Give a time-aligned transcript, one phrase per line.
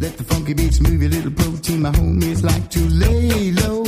[0.00, 1.82] Let the funky beats move your little protein.
[1.82, 3.84] My homies like to lay low.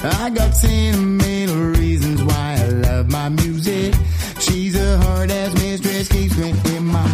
[0.00, 3.94] I got sentimental reasons why I love my music.
[4.40, 7.04] She's a hard ass mistress, keeps me in my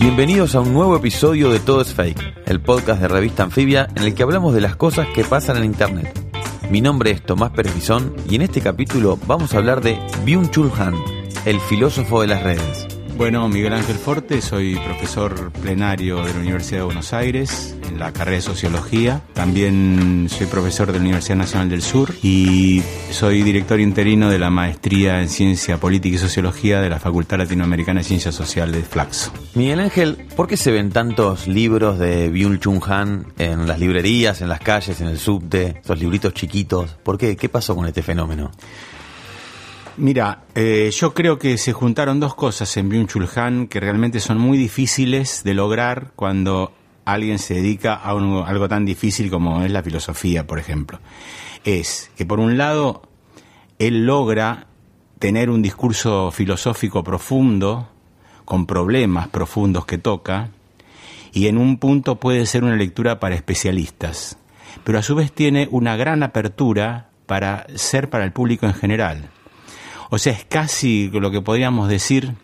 [0.00, 4.04] Bienvenidos a un nuevo episodio de Todo es Fake, el podcast de revista Anfibia en
[4.04, 6.28] el que hablamos de las cosas que pasan en Internet.
[6.70, 10.70] Mi nombre es Tomás Pérez Bison y en este capítulo vamos a hablar de Byung-Chul
[10.78, 11.17] Han,
[11.48, 12.86] el filósofo de las redes.
[13.16, 18.12] Bueno, Miguel Ángel Forte, soy profesor plenario de la Universidad de Buenos Aires en la
[18.12, 19.22] carrera de Sociología.
[19.32, 24.50] También soy profesor de la Universidad Nacional del Sur y soy director interino de la
[24.50, 29.32] Maestría en Ciencia Política y Sociología de la Facultad Latinoamericana de Ciencias Sociales de Flaxo.
[29.54, 34.50] Miguel Ángel, ¿por qué se ven tantos libros de Byung-Chul Han en las librerías, en
[34.50, 36.98] las calles, en el subte, esos libritos chiquitos?
[37.02, 37.36] ¿Por qué?
[37.36, 38.50] ¿Qué pasó con este fenómeno?
[39.98, 44.38] Mira, eh, yo creo que se juntaron dos cosas en Byung-Chul Han que realmente son
[44.38, 46.72] muy difíciles de lograr cuando
[47.04, 51.00] alguien se dedica a un- algo tan difícil como es la filosofía, por ejemplo.
[51.64, 53.02] Es que por un lado
[53.80, 54.68] él logra
[55.18, 57.88] tener un discurso filosófico profundo,
[58.44, 60.50] con problemas profundos que toca,
[61.32, 64.38] y en un punto puede ser una lectura para especialistas,
[64.84, 69.28] pero a su vez tiene una gran apertura para ser para el público en general.
[70.10, 72.34] O sea, es casi lo que podríamos decir,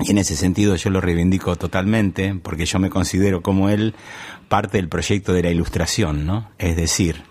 [0.00, 3.94] y en ese sentido yo lo reivindico totalmente, porque yo me considero como él
[4.48, 6.50] parte del proyecto de la ilustración, ¿no?
[6.58, 7.22] Es decir,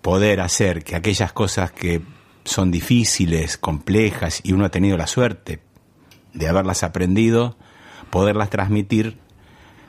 [0.00, 2.00] poder hacer que aquellas cosas que
[2.44, 5.60] son difíciles, complejas, y uno ha tenido la suerte
[6.32, 7.56] de haberlas aprendido,
[8.10, 9.18] poderlas transmitir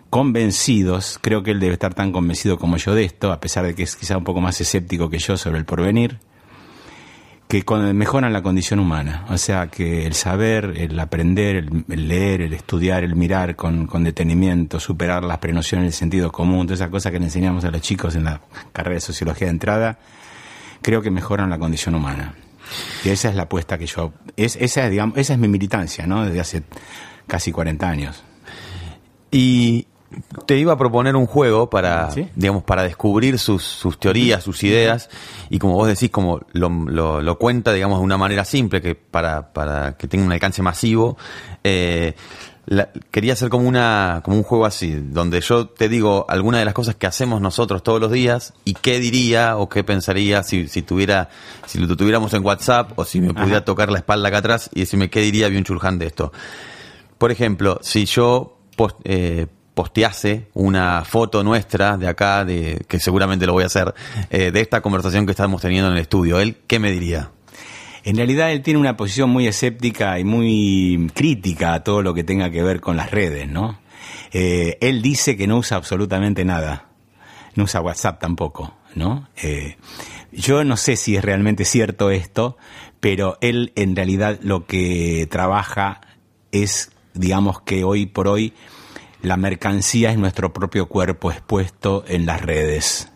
[0.09, 3.73] convencidos, creo que él debe estar tan convencido como yo de esto, a pesar de
[3.73, 6.19] que es quizá un poco más escéptico que yo sobre el porvenir,
[7.61, 9.25] que mejoran la condición humana.
[9.29, 11.55] O sea, que el saber, el aprender,
[11.87, 16.65] el, leer, el estudiar, el mirar con, con detenimiento, superar las prenociones del sentido común,
[16.65, 19.51] todas esas cosas que le enseñamos a los chicos en la carrera de sociología de
[19.51, 19.99] entrada,
[20.81, 22.33] creo que mejoran la condición humana.
[23.03, 24.13] Y esa es la apuesta que yo...
[24.35, 26.25] Es, esa, es, digamos, esa es mi militancia, ¿no?
[26.25, 26.63] Desde hace
[27.27, 28.23] casi 40 años.
[29.31, 29.87] Y
[30.45, 32.27] te iba a proponer un juego para, ¿Sí?
[32.35, 35.09] digamos, para descubrir sus, sus teorías, sus ideas,
[35.49, 38.95] y como vos decís, como lo, lo- lo cuenta, digamos, de una manera simple, que
[38.95, 41.17] para, para que tenga un alcance masivo,
[41.63, 42.13] eh,
[42.65, 46.65] la- quería hacer como una, como un juego así, donde yo te digo algunas de
[46.65, 50.67] las cosas que hacemos nosotros todos los días, y qué diría o qué pensaría si,
[50.69, 51.29] si tuviera,
[51.65, 53.65] si lo tuviéramos en WhatsApp, o si me pudiera Ajá.
[53.65, 56.31] tocar la espalda acá atrás y decirme qué diría Byung-Chul Han de esto.
[57.17, 63.45] Por ejemplo, si yo pos- eh, postease una foto nuestra de acá, de, que seguramente
[63.45, 63.93] lo voy a hacer,
[64.29, 67.31] eh, de esta conversación que estamos teniendo en el estudio, ¿él qué me diría?
[68.03, 72.23] En realidad él tiene una posición muy escéptica y muy crítica a todo lo que
[72.23, 73.79] tenga que ver con las redes, ¿no?
[74.33, 76.89] Eh, él dice que no usa absolutamente nada,
[77.55, 79.29] no usa WhatsApp tampoco, ¿no?
[79.41, 79.77] Eh,
[80.31, 82.57] yo no sé si es realmente cierto esto,
[82.99, 86.01] pero él en realidad lo que trabaja
[86.51, 88.53] es, digamos que hoy por hoy,
[89.23, 93.09] la mercancía es nuestro propio cuerpo expuesto en las redes.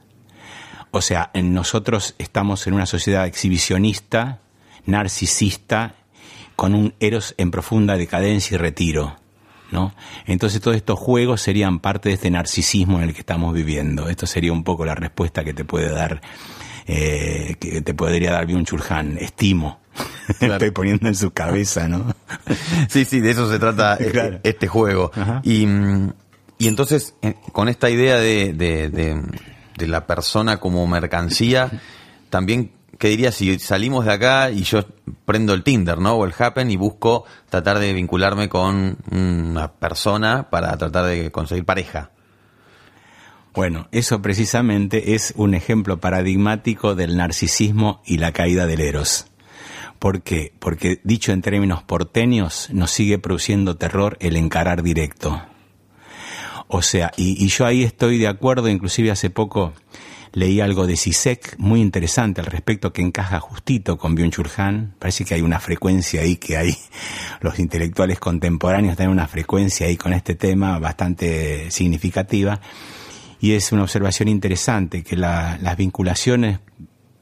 [0.92, 4.40] O sea, en nosotros estamos en una sociedad exhibicionista,
[4.86, 5.96] narcisista,
[6.56, 9.18] con un eros en profunda decadencia y retiro.
[9.70, 9.94] ¿no?
[10.26, 14.08] Entonces todos estos juegos serían parte de este narcisismo en el que estamos viviendo.
[14.08, 16.22] Esto sería un poco la respuesta que te puede dar,
[16.88, 19.18] eh, que te podría dar Byung Chul Han.
[19.18, 19.82] Estimo.
[20.40, 20.54] Claro.
[20.56, 22.14] Estoy poniendo en su cabeza, ¿no?
[22.90, 24.40] Sí, sí, de eso se trata Claro.
[24.44, 25.12] este juego.
[25.44, 26.14] Y, mm,
[26.58, 29.22] y entonces, eh, con esta idea de, de, de-
[29.78, 31.70] de la persona como mercancía,
[32.32, 34.84] también, ¿qué diría si salimos de acá y yo
[35.26, 36.14] prendo el Tinder, ¿no?
[36.14, 41.64] O el Happen y busco tratar de vincularme con una persona para tratar de conseguir
[41.64, 42.10] pareja?
[43.54, 49.28] Bueno, eso precisamente es un ejemplo paradigmático del narcisismo y la caída del eros.
[50.00, 50.54] ¿Por qué?
[50.60, 55.42] Porque dicho en términos porteños, nos sigue produciendo terror el encarar directo.
[56.68, 59.74] O sea, y, yo ahí estoy de acuerdo, inclusive hace poco
[60.34, 64.92] leí algo de Sisek muy interesante al respecto que encaja justito con Byung-Chul.
[65.00, 66.76] Parece que hay una frecuencia ahí que hay
[67.42, 72.60] los intelectuales contemporáneos tienen una frecuencia ahí con este tema bastante significativa.
[73.40, 76.60] y es una observación interesante que la- las vinculaciones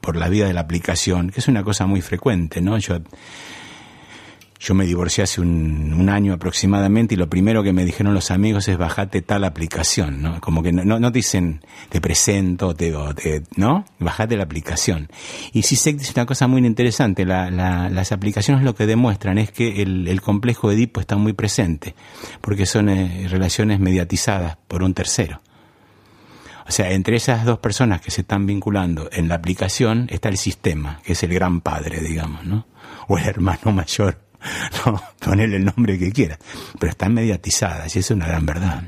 [0.06, 2.78] por la vida de la aplicación, que es una cosa muy frecuente, ¿no?
[2.78, 2.98] Yo,
[4.58, 8.30] yo me divorcié hace un, un año aproximadamente y lo primero que me dijeron los
[8.30, 10.40] amigos es bajate tal aplicación, ¿no?
[10.40, 11.60] Como que no, no, dicen
[11.90, 13.84] te presento, te, te, ¿no?
[13.98, 15.08] Bajate la aplicación.
[15.52, 19.50] Y sí sé una cosa muy interesante, la- la- las aplicaciones lo que demuestran es
[19.50, 21.94] que el, el complejo Edipo está muy presente,
[22.40, 25.42] porque son eh, relaciones mediatizadas por un tercero.
[26.68, 30.36] O sea, entre esas dos personas que se están vinculando en la aplicación está el
[30.36, 32.66] sistema, que es el gran padre, digamos, ¿no?
[33.08, 34.20] O el hermano mayor,
[34.86, 35.00] ¿no?
[35.20, 36.38] Ponerle el nombre que quieras.
[36.78, 38.82] Pero están mediatizadas y eso es una gran verdad.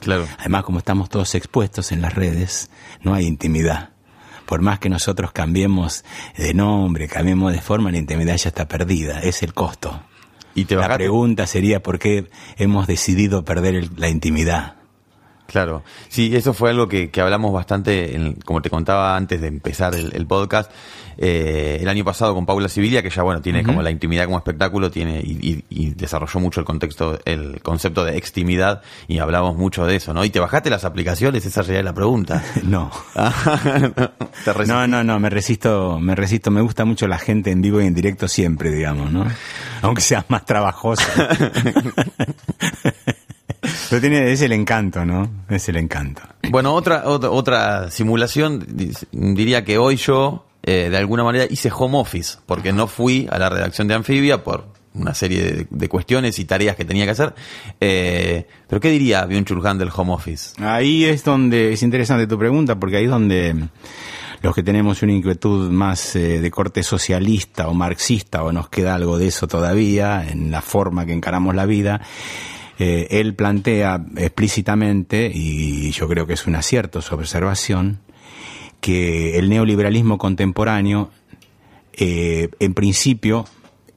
[0.00, 0.26] Claro.
[0.38, 2.70] Además, como estamos todos expuestos en las redes,
[3.02, 3.90] no hay intimidad.
[4.46, 6.04] Por más que nosotros cambiemos
[6.36, 9.20] de nombre, cambiemos de forma, la intimidad ya está perdida.
[9.20, 10.02] Es el costo.
[10.54, 14.76] Y te La pregunta sería por qué hemos decidido perder el- la intimidad.
[15.46, 19.46] Claro, sí, eso fue algo que, que hablamos bastante, en- como te contaba antes de
[19.48, 20.70] empezar el, el podcast,
[21.16, 24.36] eh, el año pasado con Paula Sibilia, que ya bueno, tiene como la intimidad como
[24.38, 29.56] espectáculo, tiene y, y- y desarrolló mucho el contexto, el concepto de extimidad, y hablamos
[29.56, 30.24] mucho de eso, ¿no?
[30.24, 31.44] ¿Y te bajaste las aplicaciones?
[31.46, 32.42] Esa sería la pregunta.
[32.64, 32.90] No.
[34.44, 34.66] Te.
[34.66, 37.86] No, no, no, me resisto, me resisto, me gusta mucho la gente en vivo y
[37.86, 39.26] en directo siempre, digamos, ¿no?
[39.82, 41.04] Aunque sea más trabajosa.
[43.90, 45.30] Pero tiene, es el encanto, ¿no?
[45.48, 46.22] Es el encanto.
[46.50, 48.64] Bueno, otra, otra, otra simulación,
[49.12, 53.38] diría que hoy yo, eh, de alguna manera, hice home office, porque no fui a
[53.38, 57.10] la redacción de Anfibia por una serie de, de cuestiones y tareas que tenía que
[57.10, 57.34] hacer.
[57.80, 60.54] Eh, pero ¿qué diría Byung Chul Han del home office?
[60.62, 63.68] Ahí es donde es interesante tu pregunta, porque ahí es donde
[64.44, 68.94] los que tenemos una inquietud más eh, de corte socialista o marxista, o nos queda
[68.94, 72.02] algo de eso todavía, en la forma que encaramos la vida,
[72.78, 78.00] eh, él plantea explícitamente, y yo creo que es un acierto su observación,
[78.80, 81.10] que el neoliberalismo contemporáneo,
[81.94, 83.46] eh, en principio,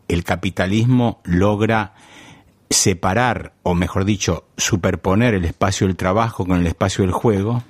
[0.08, 1.94] el capitalismo logra
[2.70, 7.64] separar, o mejor dicho, superponer el espacio del trabajo con el espacio del juego,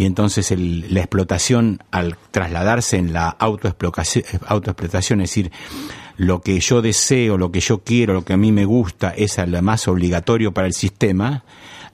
[0.00, 5.52] y entonces la explotación, al trasladarse en la autoexplotación, autoexplotación, es decir,
[6.16, 9.36] lo que yo deseo, lo que yo quiero, lo que a mí me gusta, es
[9.46, 11.44] lo más obligatorio para el sistema,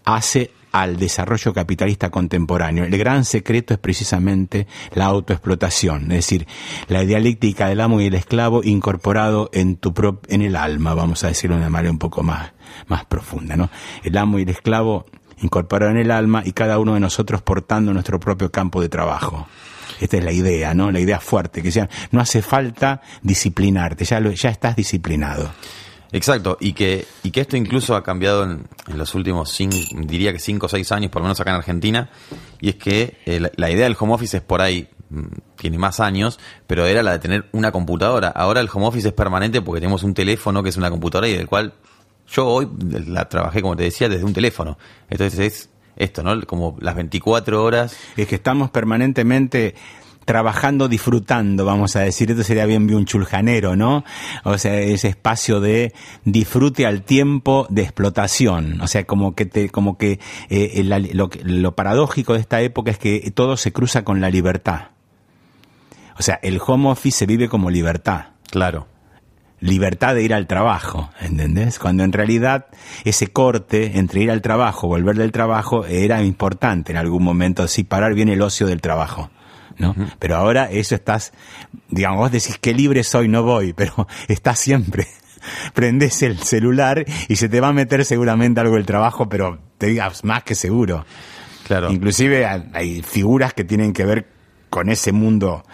[0.05, 2.85] hace al desarrollo capitalista contemporáneo.
[2.85, 6.47] El gran secreto es precisamente la autoexplotación, es decir,
[6.87, 11.25] la dialéctica del amo y el esclavo incorporado en tu prop- en el alma, vamos
[11.25, 12.53] a decirlo de una manera un poco más,
[12.87, 13.69] más profunda, ¿no?
[14.05, 15.07] El amo y el esclavo
[15.43, 19.47] incorporado en el alma y cada uno de nosotros portando nuestro propio campo de trabajo.
[20.01, 20.91] Esta es la idea, ¿no?
[20.91, 25.51] La idea fuerte, que sea, no hace falta disciplinarte, ya, lo- ya estás disciplinado.
[26.13, 30.39] Exacto, y que, y que esto incluso ha cambiado en, los últimos, cinco, diría que
[30.39, 32.11] cinco o seis años, por lo menos acá en Argentina,
[32.61, 35.23] y es que eh, la, la idea del home office es por ahí, mm,
[35.57, 38.29] tiene más años, pero era la de tener una computadora.
[38.29, 41.33] Ahora el home office es permanente porque tenemos un teléfono que es una computadora y
[41.37, 41.75] del cual
[42.29, 42.69] yo hoy
[43.07, 44.79] la trabajé, como te decía, desde un teléfono.
[45.11, 46.41] Entonces es esto, ¿no?
[46.43, 47.97] Como las 24 horas.
[48.17, 49.75] Es que estamos permanentemente
[50.25, 54.03] trabajando, disfrutando, vamos a decir, esto sería bien un chuljanero, ¿no?
[54.43, 55.93] O sea, ese espacio de
[56.25, 60.19] disfrute al tiempo de explotación, o sea, como que te, como que
[60.51, 64.21] eh, la- lo, que- lo paradójico de esta época es que todo se cruza con
[64.21, 64.89] la libertad.
[66.19, 68.89] O sea, el home office se vive como libertad Claro.
[69.61, 71.79] Libertad de ir al trabajo, ¿entendés?
[71.79, 72.67] Cuando en realidad
[73.05, 77.85] ese corte entre ir al trabajo, volver del trabajo, era importante en algún momento, sí,
[77.85, 79.31] parar bien el ocio del trabajo,
[79.79, 79.95] ¿no?
[80.19, 81.33] Pero ahora eso estás,
[81.89, 85.07] digamos, vos decís que libre soy, no voy, pero estás siempre.
[85.75, 89.87] Prendés el celular y se te va a meter seguramente algo del trabajo, pero te
[89.87, 91.07] digas más que seguro.
[91.67, 91.91] Claro.
[91.91, 94.27] Inclusive hay figuras que tienen que ver
[94.71, 95.65] con ese mundo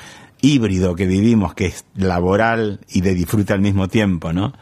[0.43, 4.53] híbrido que vivimos, que es laboral y de disfrute al mismo tiempo, ¿no?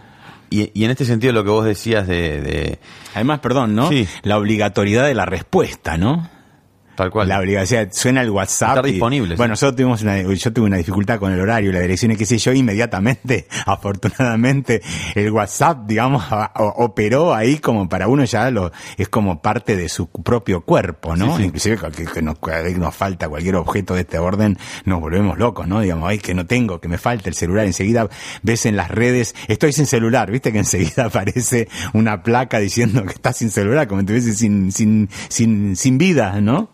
[0.51, 2.79] Y, y en este sentido lo que vos decías de, de
[3.15, 3.89] Además, perdón, ¿no?
[3.89, 4.07] Sí.
[4.23, 6.29] La obligatoriedad de la respuesta, ¿no?
[7.01, 7.29] Tal cual.
[7.29, 8.71] La obligación, suena el WhatsApp.
[8.77, 9.37] Estar y- disponible, sí.
[9.39, 12.27] Bueno, nosotros tuvimos una, yo tuve una dificultad con el horario, la dirección, y qué
[12.27, 14.83] sé yo, inmediatamente, afortunadamente,
[15.15, 19.89] el WhatsApp, digamos, a- operó ahí como para uno ya lo, es como parte de
[19.89, 21.37] su propio cuerpo, ¿no?
[21.37, 21.45] Sí, sí.
[21.47, 25.67] Inclusive que, que nos, que nos falta cualquier objeto de este orden, nos volvemos locos,
[25.69, 25.81] ¿no?
[25.81, 28.09] Digamos, ay, que no tengo, que me falta el celular, enseguida
[28.43, 33.13] ves en las redes, estoy sin celular, viste que enseguida aparece una placa diciendo que
[33.13, 36.71] estás sin celular, como si estuviese sin, sin, sin, sin vida, ¿no?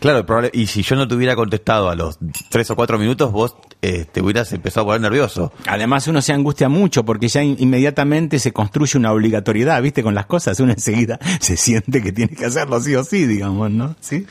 [0.00, 2.18] Claro, probable- y si yo no te hubiera contestado a los
[2.50, 5.52] tres o cuatro minutos, vos eh, te hubieras empezado a poner nervioso.
[5.66, 10.02] Además uno se angustia mucho porque ya in- inmediatamente se construye una obligatoriedad, ¿viste?
[10.02, 13.70] Con las cosas uno enseguida se siente que tiene que hacerlo sí o sí, digamos,
[13.70, 13.94] ¿no?
[14.00, 14.26] ¿Sí?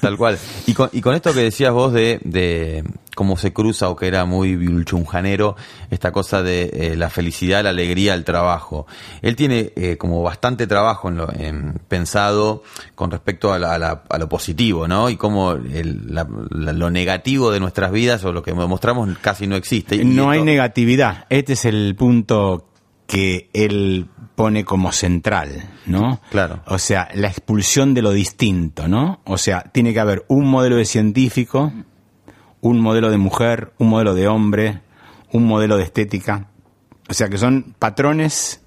[0.00, 0.38] Tal cual.
[0.66, 2.84] Y con, y con esto que decías vos de, de
[3.20, 5.54] cómo se cruza o que era muy vilchunjanero,
[5.90, 8.86] esta cosa de eh, la felicidad, la alegría, el trabajo.
[9.20, 12.62] Él tiene eh, como bastante trabajo en lo, en- pensado
[12.94, 15.10] con respecto a, la- a la- a lo positivo, ¿no?
[15.10, 19.54] Y cómo el- la- lo negativo de nuestras vidas o lo que mostramos casi no
[19.56, 19.96] existe.
[19.96, 21.26] Y No hay negatividad.
[21.28, 22.68] Este es el punto
[23.06, 26.22] que él pone como central, ¿no?
[26.30, 26.62] Claro.
[26.68, 29.20] O sea, la expulsión de lo distinto, ¿no?
[29.26, 31.70] O sea, tiene que haber un modelo de científico,
[32.60, 34.80] un modelo de mujer, un modelo de hombre,
[35.32, 36.48] un modelo de estética.
[37.08, 38.62] O sea, que son patrones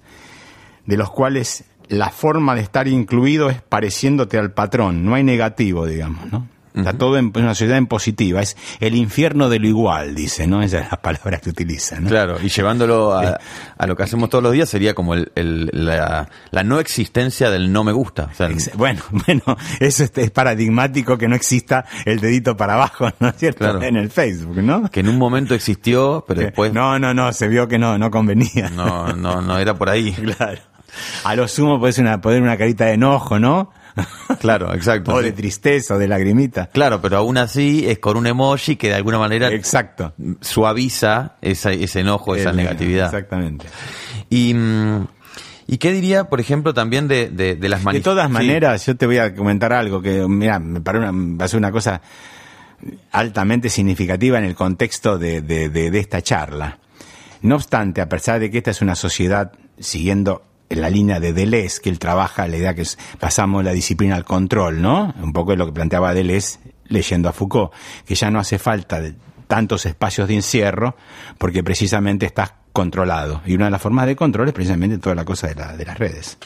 [0.86, 5.04] de los cuales la forma de estar incluido es pareciéndote al patrón.
[5.04, 6.48] No hay negativo, digamos, ¿no?
[6.74, 8.42] Está todo en una sociedad en positiva.
[8.42, 10.60] Es el infierno de lo igual, dice, ¿no?
[10.60, 12.08] Esa es la palabra que utiliza, ¿no?
[12.08, 13.38] Claro, y llevándolo a,
[13.78, 17.50] a lo que hacemos todos los días sería como el, el- la, la no existencia
[17.50, 18.28] del no me gusta.
[18.32, 19.42] O sea, el- Ex- Bueno, bueno,
[19.78, 23.58] eso es, es paradigmático que no exista el dedito para abajo, ¿no es cierto?
[23.60, 23.82] Claro.
[23.82, 24.90] En el Facebook, ¿no?
[24.90, 27.98] que en un momento existió, pero Que- después No, no, no, se vio que no,
[27.98, 28.68] no convenía.
[28.70, 30.12] no, no, no era por ahí.
[30.36, 30.58] Claro.
[31.24, 33.70] A lo sumo puede ser una, poner una carita de enojo, ¿no?
[34.40, 35.12] Claro, exacto.
[35.14, 36.66] O de tristeza, o de lagrimita.
[36.72, 40.12] Claro, pero aún así es con un emoji que de alguna manera Exacto.
[40.40, 43.06] suaviza esa- ese enojo, esa El- negatividad.
[43.06, 43.66] Exactamente.
[44.30, 45.06] Y, mm,
[45.66, 48.32] ¿Y qué diría, por ejemplo, también de, de, de las De manif- todas Sí.
[48.34, 51.56] maneras, yo te voy a comentar algo que, mira, me parece una, va a ser
[51.58, 52.02] una cosa
[53.12, 56.78] altamente significativa en el contexto de, de- de- de esta charla.
[57.40, 61.32] No obstante, a pesar de que esta es una sociedad siguiendo en la línea de
[61.32, 65.14] Deleuze, que él trabaja la idea que es, pasamos la disciplina al control, ¿no?
[65.22, 67.72] Un poco es lo que planteaba Deleuze leyendo a Foucault,
[68.06, 69.14] que ya no hace falta de
[69.46, 70.96] tantos espacios de encierro
[71.38, 73.42] porque precisamente estás controlado.
[73.46, 75.84] Y una de las formas de control es precisamente toda la cosa de, la- de
[75.84, 76.38] las redes.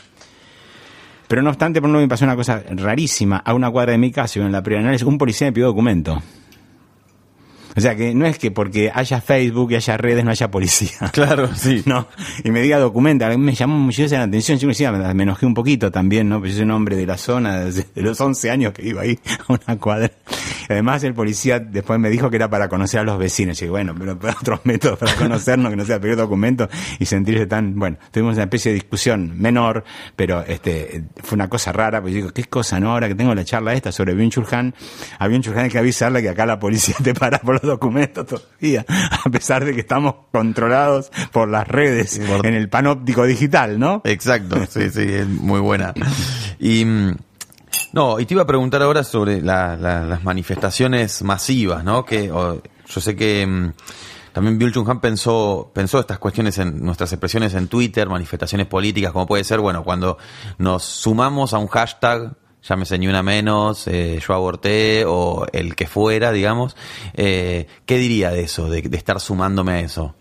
[1.26, 3.36] Pero no obstante, por ejemplo, me pasó una cosa rarísima.
[3.38, 6.22] A una cuadra de mi casa, en la preanálisis, un policía me pidió documento.
[7.78, 10.88] O sea que no es que porque haya Facebook y haya redes no haya policía.
[11.12, 11.84] Claro, sí.
[11.86, 12.08] No,
[12.42, 15.54] y me diga documenta, me llamó muchísimo la atención, yo me, decía, me enojé un
[15.54, 16.40] poquito también, ¿no?
[16.40, 19.16] Pues yo soy un hombre de la zona, desde los 11 años que iba ahí
[19.48, 20.10] a una cuadra.
[20.68, 23.58] Y además el policía después me dijo que era para conocer a los vecinos.
[23.60, 27.06] Y dije, bueno, pero pero otros métodos para conocernos que no sea pedir documentos y
[27.06, 29.84] sentirse tan, bueno, tuvimos una especie de discusión menor,
[30.16, 32.92] pero este fue una cosa rara, pues yo digo, ¿qué cosa, no?
[32.92, 34.74] Ahora que tengo la charla esta sobre Byung-Chul Han,
[35.18, 38.26] a Byung-Chul Han hay que avisarle que acá la policía te para por los documentos
[38.26, 38.84] todavía,
[39.24, 44.02] a pesar de que estamos controlados por las redes Por- en el panóptico digital, ¿no?
[44.04, 45.94] Exacto, sí, sí, es muy buena.
[46.58, 47.14] Y mm,
[47.98, 52.04] no, y te iba a preguntar ahora sobre la- la- las manifestaciones masivas, ¿no?
[52.04, 53.72] Que yo sé que mm,
[54.32, 59.10] también Bill Chung Han pensó, pensó estas cuestiones en nuestras expresiones en Twitter, manifestaciones políticas,
[59.12, 60.16] como puede ser, bueno, cuando
[60.58, 65.86] nos sumamos a un hashtag, llámese ni una menos, eh, yo aborté, o el que
[65.88, 66.76] fuera, digamos,
[67.14, 70.14] eh, ¿qué diría de eso, de, de estar sumándome a eso?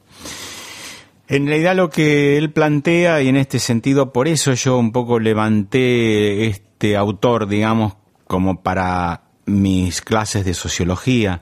[1.27, 5.19] En realidad lo que él plantea, y en este sentido, por eso yo un poco
[5.19, 6.45] levanté
[6.77, 7.93] este autor, digamos,
[8.27, 11.41] como para mis clases de sociología,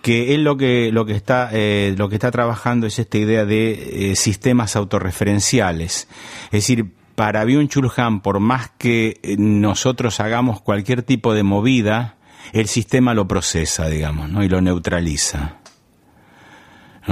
[0.00, 3.44] que él lo que, lo que está, eh, lo que está trabajando es esta idea
[3.44, 6.08] de eh, sistemas autorreferenciales.
[6.46, 12.16] Es decir, para Han, por más que eh, nosotros hagamos cualquier tipo de movida,
[12.54, 14.42] el sistema lo procesa, digamos, ¿no?
[14.42, 15.58] y lo neutraliza.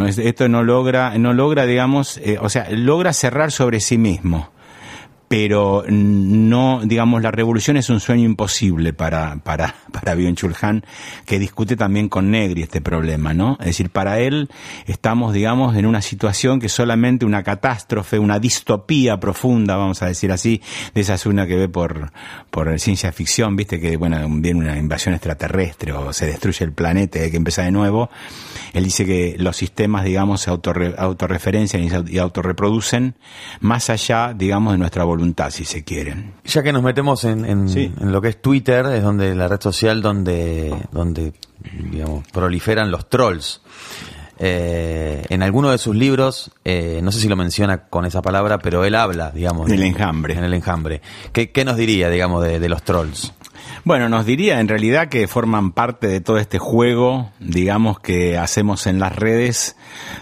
[0.06, 4.53] Esto no logra, no logra, digamos, o sea, logra cerrar sobre sí mismo,
[5.36, 10.14] pero no, digamos, la revolución es un sueño imposible para, para, para
[11.26, 13.56] que discute también con Negri este problema, ¿no?
[13.58, 14.48] Es decir, para él
[14.86, 20.30] estamos, digamos, en una situación que solamente una catástrofe, una distopía profunda, vamos a decir
[20.30, 20.62] así,
[20.94, 22.12] de esa es una que ve por,
[22.52, 27.18] por ciencia ficción, viste, que, bueno, viene una invasión extraterrestre o se destruye el planeta
[27.18, 28.08] y hay que empezar de nuevo.
[28.72, 33.16] Él dice que los sistemas, digamos, se autorre- autorreferencian y, se- autorreproducen
[33.60, 36.32] más allá, digamos, de nuestra voluntad, si se quieren.
[36.44, 37.92] Ya que nos metemos en, en- Sí.
[38.00, 41.32] en lo que es Twitter, es donde la red social donde, donde
[41.90, 43.60] digamos, proliferan los trolls.
[44.38, 48.58] Eh, en alguno de sus libros, eh, no sé si lo menciona con esa palabra,
[48.58, 49.68] pero él habla, digamos.
[49.68, 50.34] Del de- enjambre.
[50.34, 51.00] En el enjambre.
[51.32, 53.32] ¿Qué, qué nos diría, digamos, de, de los trolls?
[53.84, 58.86] Bueno, nos diría en realidad que forman parte de todo este juego, digamos, que hacemos
[58.86, 59.76] en las redes.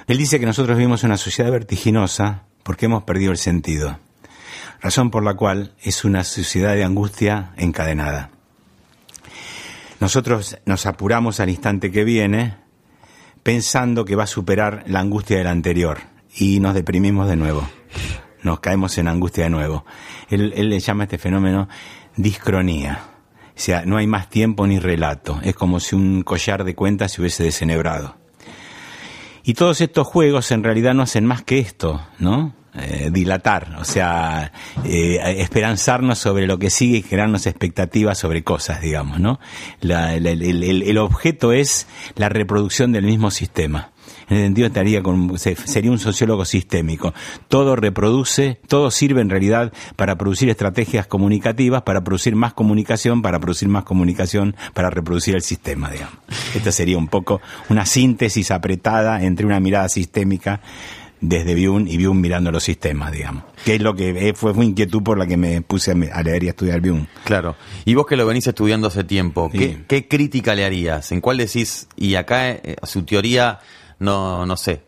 [0.06, 3.98] Él dice que nosotros vivimos en una sociedad vertiginosa porque hemos perdido el sentido.
[4.82, 8.30] Razón por la cual es una sociedad de angustia encadenada.
[10.00, 12.56] Nosotros nos apuramos al instante que viene,
[13.44, 16.00] pensando que va a superar la angustia del anterior
[16.34, 17.68] y nos deprimimos de nuevo,
[18.42, 19.84] nos caemos en angustia de nuevo.
[20.28, 21.68] Él, le llama a este fenómeno
[22.16, 23.04] discronía.
[23.54, 25.38] O sea, no hay más tiempo ni relato.
[25.44, 28.16] Es como si un collar de cuentas se hubiese desenebrado.
[29.44, 32.54] Y todos estos juegos en realidad no hacen más que esto, ¿no?
[32.74, 34.50] Eh, dilatar, o sea,
[34.86, 39.38] eh, esperanzarnos sobre lo que sigue y generarnos expectativas sobre cosas, digamos, ¿no?
[39.82, 41.86] La- el, el- el- el objeto es
[42.16, 43.90] la reproducción del mismo sistema.
[44.30, 47.12] En ese sentido estaría con, se- sería un sociólogo sistémico.
[47.48, 53.38] Todo reproduce, todo sirve en realidad para producir estrategias comunicativas, para producir más comunicación, para
[53.38, 56.14] producir más comunicación, para reproducir el sistema, digamos.
[56.54, 60.62] Esta sería un poco una síntesis apretada entre una mirada sistémica
[61.22, 63.44] desde Bion y Bion mirando los sistemas, digamos.
[63.64, 66.42] Que es lo que eh, fue, fue inquietud por la que me puse a, leer
[66.42, 67.08] y a estudiar Bion.
[67.24, 67.56] Claro.
[67.84, 69.84] Y vos que lo venís estudiando hace tiempo, ¿qué, Sí.
[69.88, 71.12] qué crítica le harías?
[71.12, 73.60] ¿En cuál decís, y acá eh, su teoría,
[74.02, 74.82] no, no sé,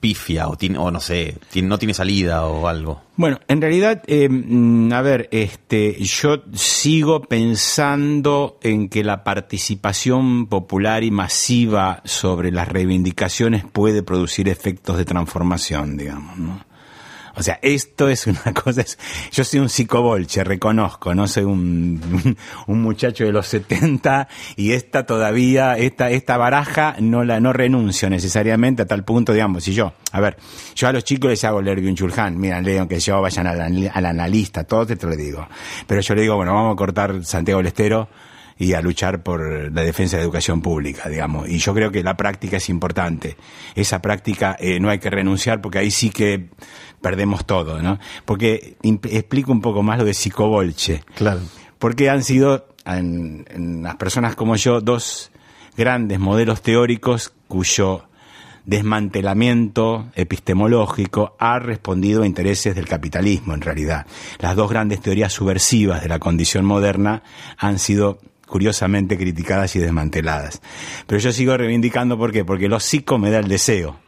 [0.00, 3.00] pifia o, tiene- o no sé, tiene- no tiene salida o algo?
[3.16, 10.46] Bueno, en realidad, eh, mm, a ver, este, yo sigo pensando en que la participación
[10.46, 16.60] popular y masiva sobre las reivindicaciones puede producir efectos de transformación, digamos, ¿no?
[17.36, 18.98] O sea, esto es una cosa, es-
[19.30, 25.04] yo soy un psicobolche, reconozco, no soy un, un muchacho de los 70 y esta
[25.06, 29.92] todavía, esta, esta baraja no la, no renuncio necesariamente a tal punto, digamos, si yo,
[30.12, 30.36] a ver,
[30.74, 33.90] yo a los chicos les hago leer Byung-Chul Han, mira, lean que yo vayan al,
[33.92, 35.46] al analista, todo te lo digo.
[35.86, 38.08] Pero yo le digo, bueno, vamos a cortar Santiago del Estero
[38.58, 41.48] y a luchar por la defensa de la educación pública, digamos.
[41.48, 43.36] Y yo creo que la práctica es importante.
[43.74, 46.48] Esa práctica eh, no hay que renunciar porque ahí sí que
[47.00, 47.98] perdemos todo, ¿no?
[48.24, 51.04] Porque explico un poco más lo de psicobolche.
[51.14, 51.40] Claro.
[51.78, 55.30] Porque han sido, en, en las personas como yo, dos
[55.76, 58.04] grandes modelos teóricos cuyo
[58.66, 64.06] desmantelamiento epistemológico ha respondido a intereses del capitalismo, en realidad.
[64.38, 67.22] Las dos grandes teorías subversivas de la condición moderna
[67.58, 70.60] han sido curiosamente criticadas y desmanteladas.
[71.06, 72.44] Pero yo sigo reivindicando, ¿por qué?
[72.44, 73.98] Porque lo psico me da el deseo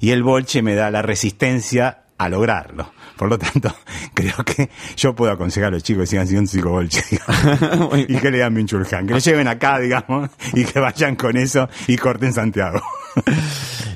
[0.00, 2.92] y el bolche me da la resistencia a lograrlo.
[3.16, 3.74] Por lo tanto,
[4.14, 7.02] creo que yo puedo aconsejar a los chicos que sigan siendo psicobolche
[8.08, 11.68] y que lean Minchul Han, que lo lleven acá, digamos, y que vayan con eso
[11.86, 12.80] y corten Santiago.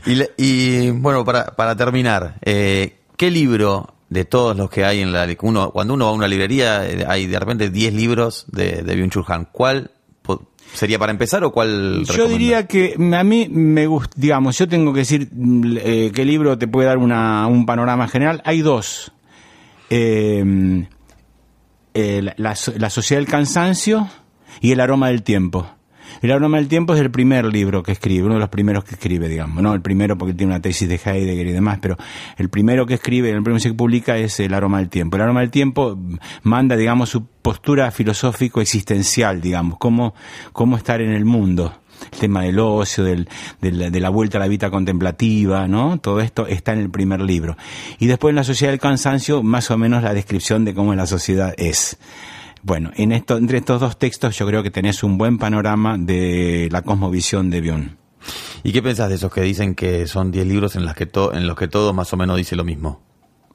[0.07, 5.01] Y, le- y, bueno, para, para terminar, eh, ¿qué libro de todos los que hay
[5.01, 5.27] en la...
[5.43, 8.97] Uno, cuando uno va a una librería eh, hay de repente 10 libros de, de
[8.97, 9.49] Byung-Chul Han.
[9.51, 9.91] ¿Cuál
[10.73, 14.93] sería para empezar o cuál Yo diría que a mí me gusta, digamos, yo tengo
[14.93, 18.41] que decir mm, eh, qué libro te puede dar una, un panorama general.
[18.45, 19.13] Hay dos.
[19.91, 20.87] Eh,
[21.95, 24.09] eh, la, la la sociedad del cansancio
[24.61, 25.67] y el aroma del tiempo.
[26.23, 28.95] El aroma del tiempo es el primer libro que escribe, uno de los primeros que
[28.95, 29.63] escribe, digamos.
[29.63, 31.97] No el primero porque tiene una tesis de Heidegger y demás, pero
[32.39, 35.17] el primero que escribe, el primero que publica es El aroma del tiempo.
[35.17, 35.99] El aroma del tiempo
[36.43, 40.15] manda, digamos, su postura filosófico-existencial, digamos, cómo,
[40.53, 41.75] cómo estar en el mundo.
[42.13, 43.29] El tema del ocio, del-
[43.61, 45.99] de la vuelta a la vida contemplativa, ¿no?
[45.99, 47.57] Todo esto está en el primer libro.
[47.99, 51.07] Y después en La sociedad del cansancio, más o menos la descripción de cómo la
[51.07, 51.97] sociedad es.
[52.67, 56.69] Bueno, en esto, entre estos dos textos yo creo que tenés un buen panorama de
[56.73, 57.99] la cosmovisión de Bion.
[58.63, 61.35] ¿Y qué pensás de esos que dicen que son 10 libros en, las que to-
[61.35, 63.03] en los que todo más o menos dice lo mismo?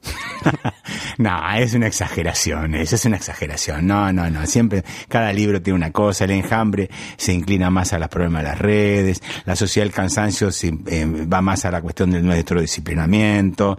[1.20, 3.86] No, es una exageración, eso es una exageración.
[3.86, 4.46] No, no, no.
[4.46, 6.24] Siempre, cada libro tiene una cosa.
[6.24, 9.22] El enjambre se inclina más a los problemas de las redes.
[9.44, 13.76] La sociedad del cansancio se, eh, va más a la cuestión del nuestro disciplinamiento.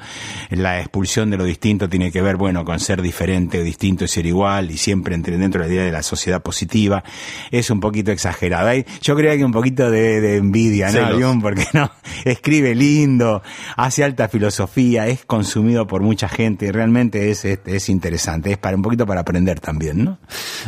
[0.52, 4.08] La expulsión de lo distinto tiene que ver, bueno, con ser diferente o distinto y
[4.08, 4.70] ser igual.
[4.70, 7.04] Y siempre entre, dentro de la idea de la sociedad positiva.
[7.50, 8.68] Es un poquito exagerado.
[8.68, 11.40] Hay- yo creo que un poquito de, de envidia, ¿no?
[11.42, 11.90] Porque no,
[12.24, 13.42] escribe lindo,
[13.78, 18.58] hace alta filosofía, es consumido por mucha gente y realmente es, es, es interesante, es
[18.58, 20.18] para un poquito para aprender también, ¿no?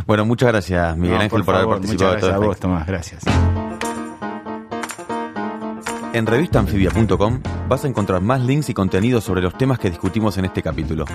[0.05, 2.59] Bueno, muchas gracias, Miguel No, Ángel, por, haber favor, participado de muchas gracias a vos,
[2.59, 3.23] Tomás, gracias.
[6.13, 10.45] En revistaanfibia.com vas a encontrar más links y contenidos sobre los temas que discutimos en
[10.45, 11.05] este capítulo.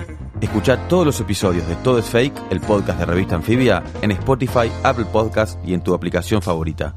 [0.41, 4.69] Escucha todos los episodios de Todo es Fake, el podcast de Revista Anfibia, en Spotify,
[4.83, 6.93] Apple Podcast y en tu aplicación favorita.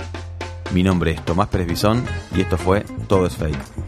[0.72, 3.81] Mi nombre es Tomás Pérez Bisón y esto fue Todo es Fake.